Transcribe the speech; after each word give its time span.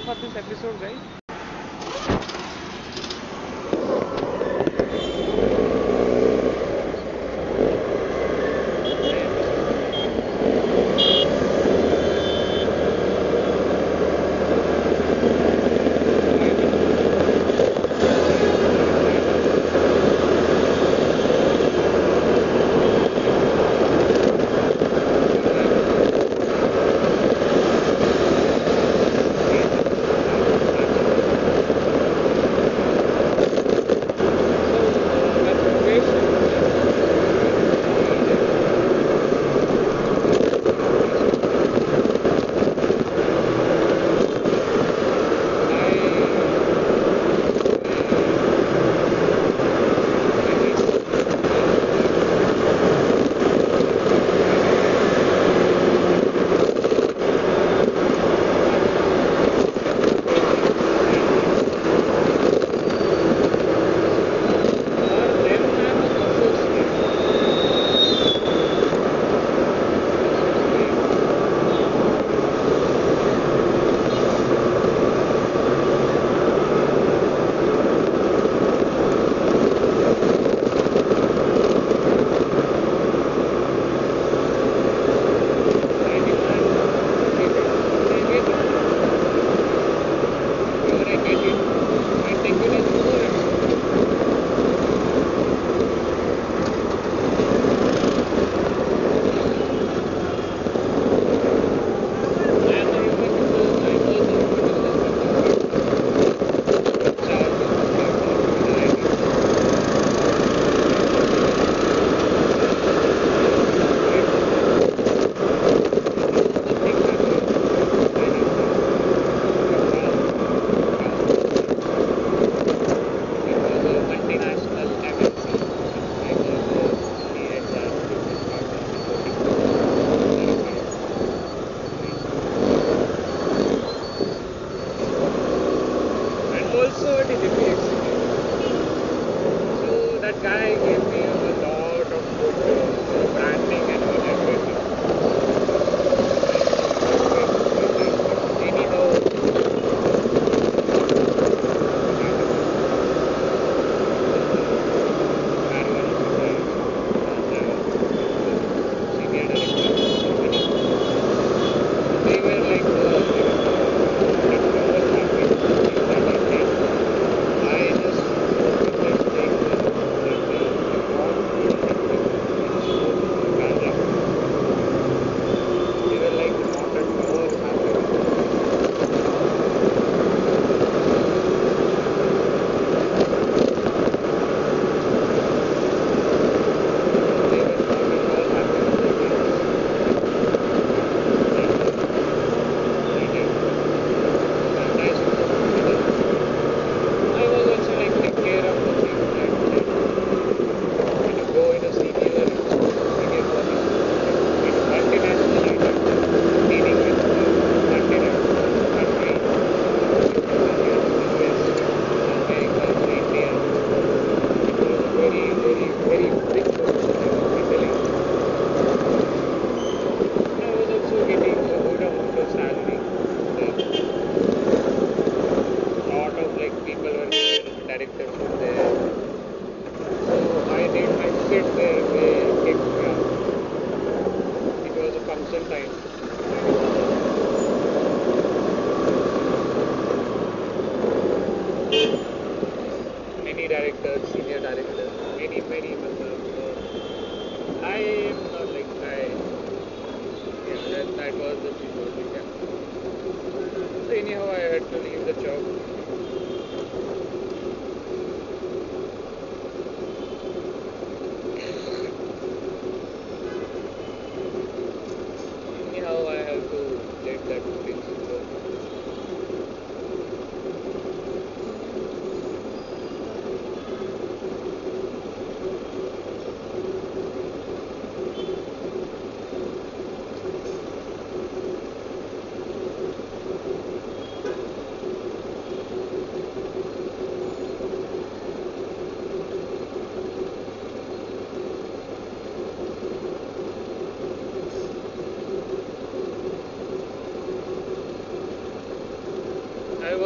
for 0.00 0.14
this 0.14 0.36
episode, 0.36 0.80
guys. 0.80 1.01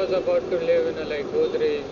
Was 0.07 0.23
about 0.23 0.49
to 0.51 0.57
live 0.59 0.87
in 0.87 0.99
a 0.99 1.05
like 1.05 1.27
Godrej 1.33 1.86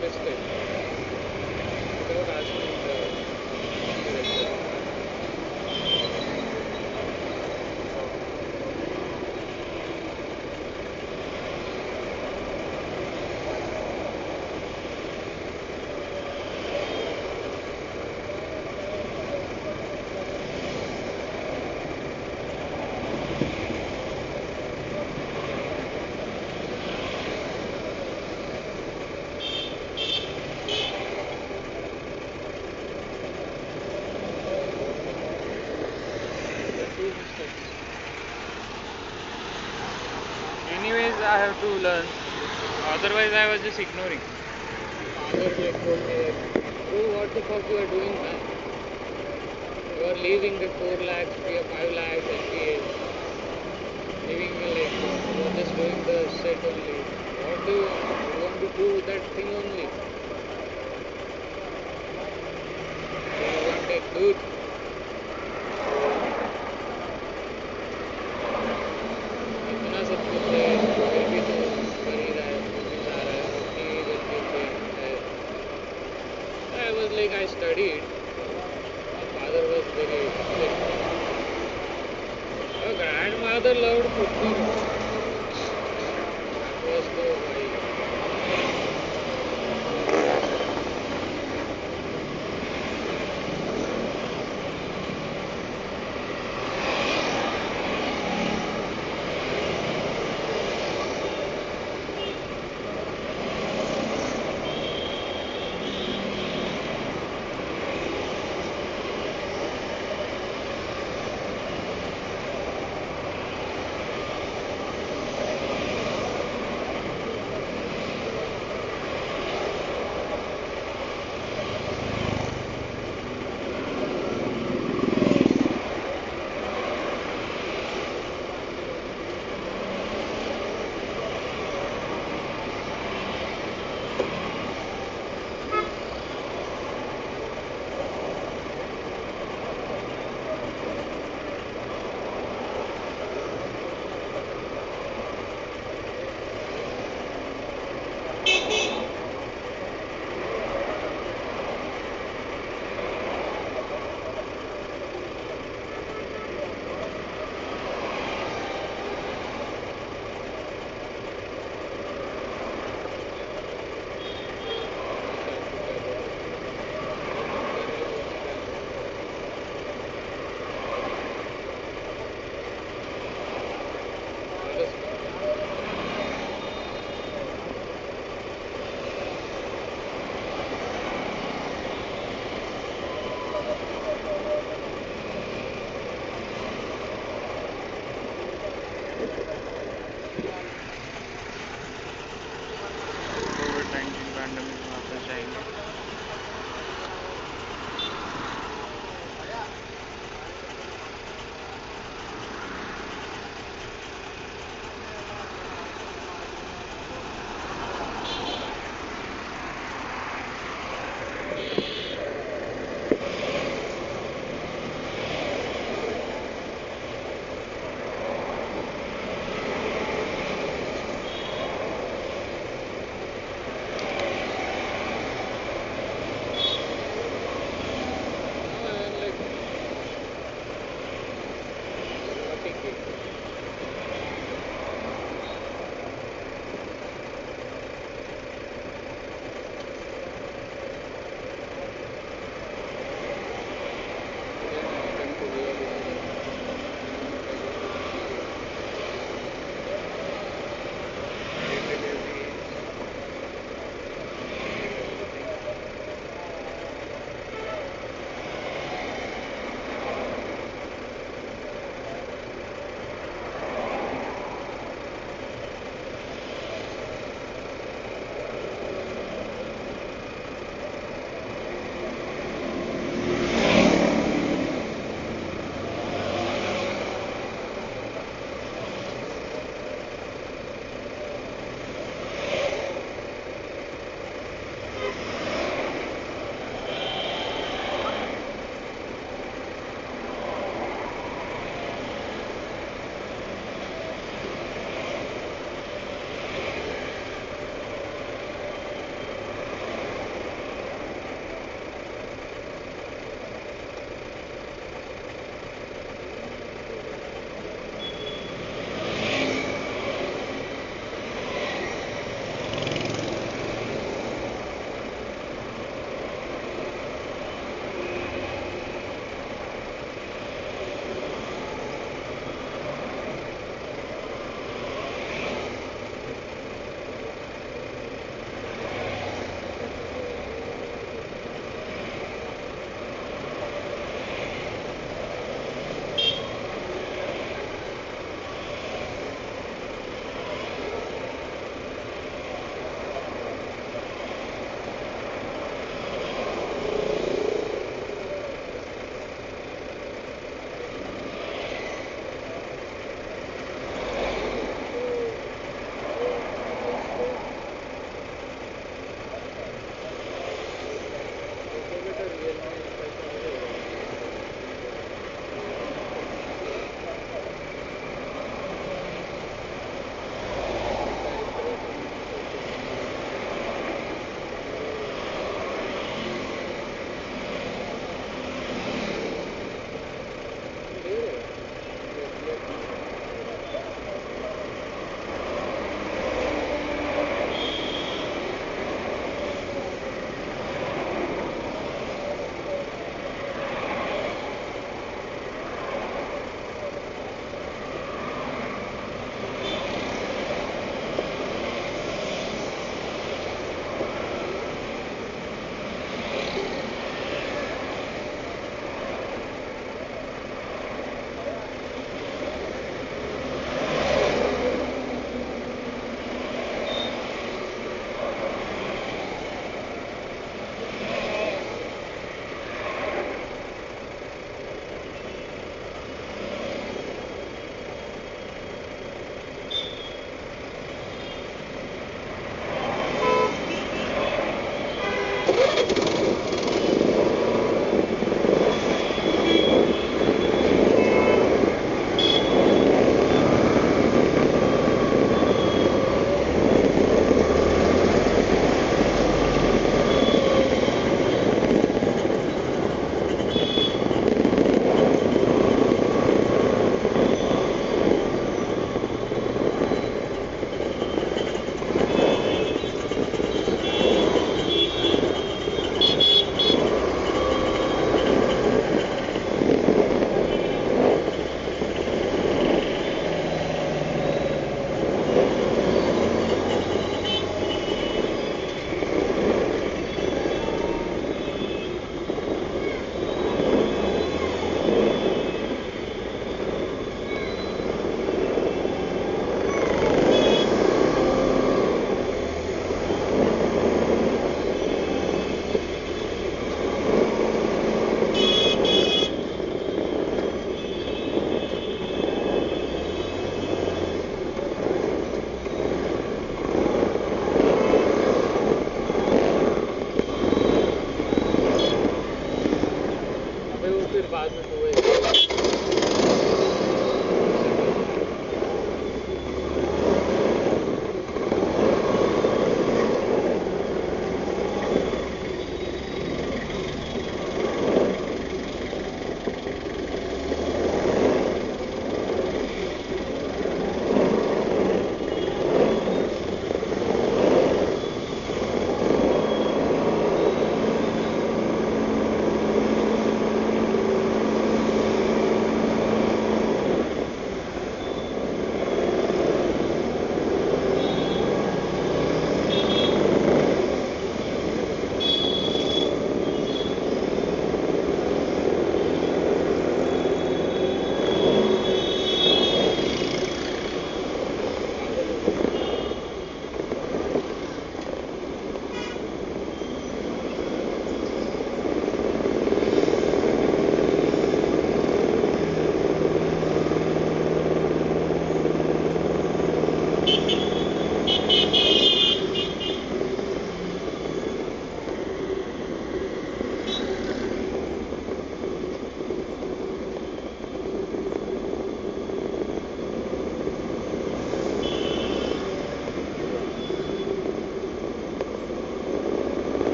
Davis. 0.00 0.23
to 41.64 41.70
learn. 41.84 42.06
Otherwise, 42.94 43.32
I 43.32 43.46
was 43.50 43.60
just 43.62 43.78
ignoring. 43.78 44.20
Do 46.90 47.00
what 47.14 47.34
the 47.34 47.42
fuck 47.48 47.68
you 47.70 47.78
are 47.78 47.86
doing, 47.86 48.14
man. 48.22 48.40
You 49.96 50.04
are 50.10 50.18
leaving 50.26 50.58
the 50.58 50.68
4 50.78 50.98
lakhs 51.10 51.33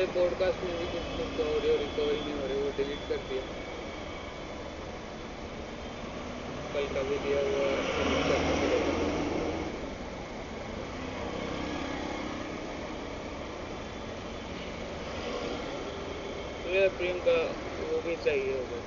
चले 0.00 0.12
podcast 0.12 0.62
में 0.64 0.76
भी 0.78 0.84
कुछ 0.92 1.08
कुछ 1.16 1.32
तो 1.38 1.44
audio 1.46 1.72
recovery 1.78 2.20
नहीं 2.20 2.34
हो 2.34 2.46
रही, 2.48 2.58
वो 2.58 2.70
डिलीट 2.76 3.02
कर 3.08 3.16
दिया। 3.30 3.42
कल 6.74 6.86
का 6.94 7.02
भी 7.08 7.16
दिया 7.24 7.40
हुआ 7.40 7.66
पड़ेगा 8.60 8.92
तो 16.64 16.88
प्रियंका 16.96 17.36
वो 17.90 18.00
भी 18.00 18.16
चाहिए 18.24 18.52
होगा। 18.52 18.80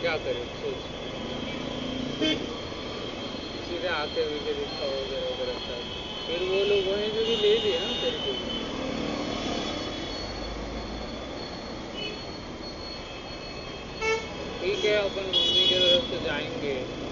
क्या 0.00 0.16
करें? 0.16 0.44
सोच। 0.62 2.57
सीधे 3.78 3.88
आते 3.88 4.22
हुए 4.22 4.38
के 4.38 4.52
दिखा 4.54 4.86
वगैरह 4.86 5.26
वगैरह 5.32 5.58
सब 5.64 5.82
फिर 6.26 6.40
वो 6.42 6.62
लोग 6.64 6.86
वहीं 6.86 7.10
से 7.10 7.24
भी 7.24 7.36
ले 7.42 7.52
लिया 7.58 7.80
ना 7.80 7.92
तेरे 8.02 8.18
को। 8.24 8.32
ठीक 14.60 14.84
है, 14.84 14.94
अपन 14.98 15.30
मम्मी 15.30 15.66
के 15.68 15.78
तरफ़ 15.78 16.10
से 16.10 16.24
जाएँगे। 16.24 17.07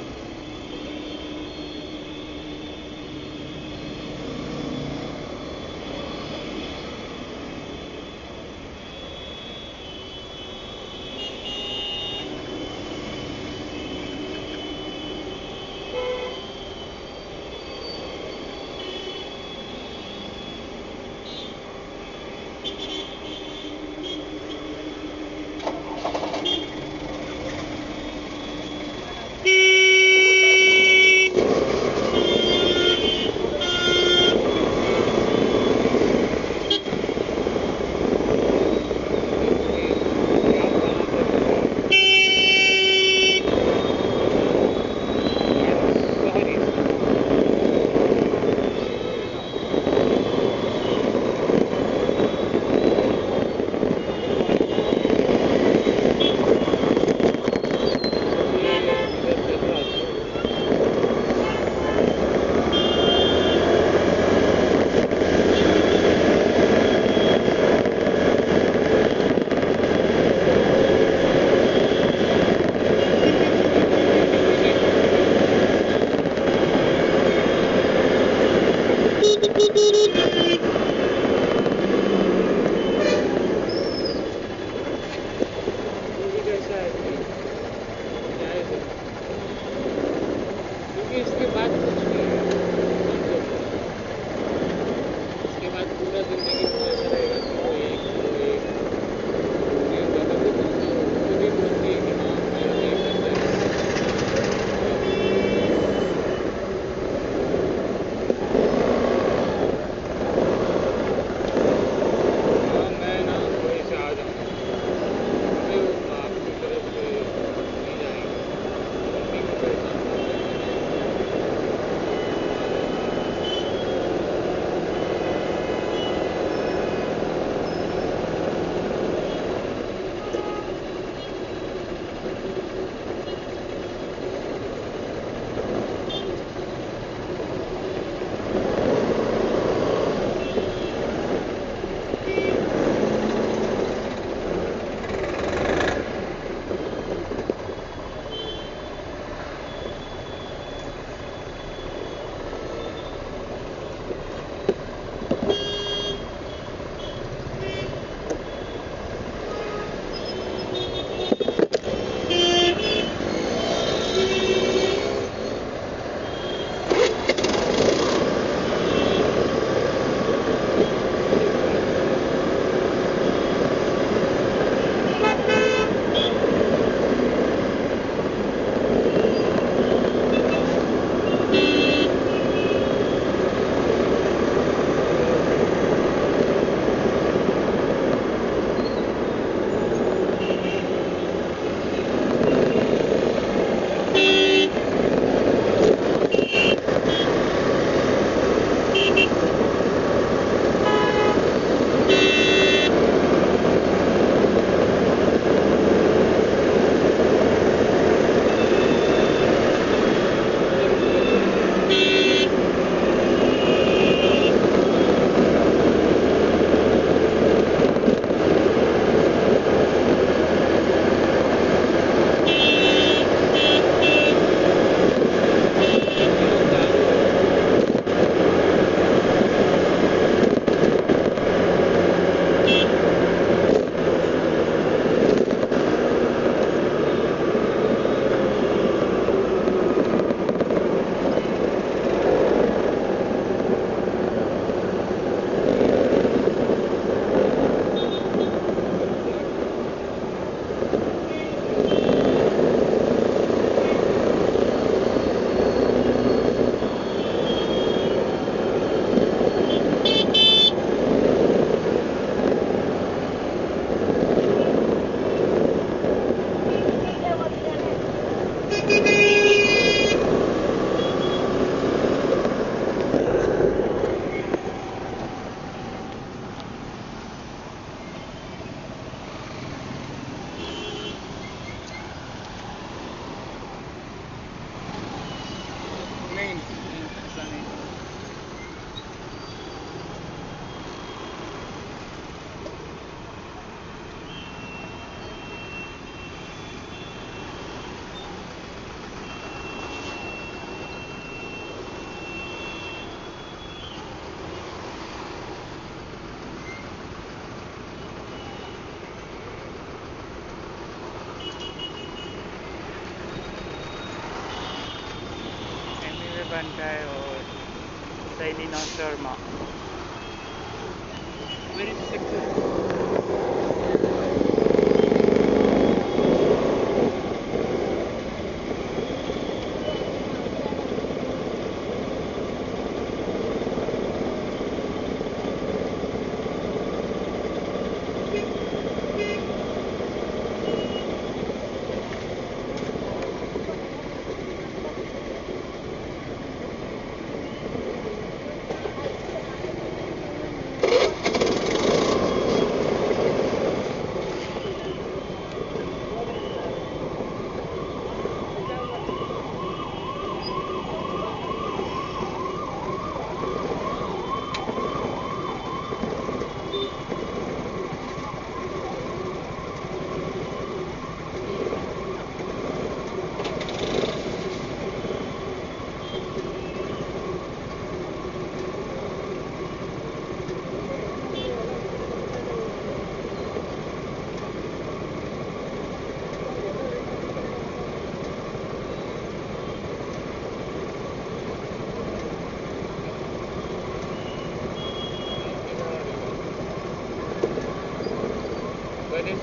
Normal. 318.96 319.35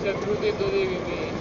It's 0.05 0.19
a 0.19 0.21
fruity 0.25 0.51
to 0.51 1.32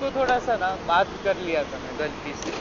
उसको 0.00 0.10
थोड़ा 0.12 0.38
सा 0.40 0.56
ना 0.58 0.74
बात 0.84 1.16
कर 1.18 1.36
लिया 1.38 1.64
था 1.64 1.78
मैं 1.78 1.98
गलती 1.98 2.34
से। 2.34 2.54